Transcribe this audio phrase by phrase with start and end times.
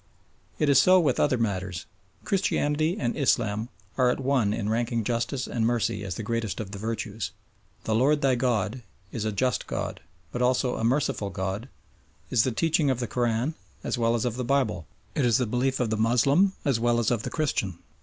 [0.57, 1.85] It is so with other matters.
[2.23, 3.69] Christianity and Islam
[3.99, 7.29] are at one in ranking Justice and Mercy as the greatest of the virtues.
[7.83, 9.99] "The Lord thy God" is "a just God,"
[10.31, 11.69] but also "a merciful God"
[12.31, 13.53] is the teaching of the Koran
[13.83, 14.87] as well as of the Bible.
[15.13, 17.77] It is the belief of the Moslem as well as of the Christian.